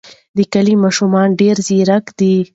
[0.37, 2.35] د کلي ماشومان ډېر ځیرک دي.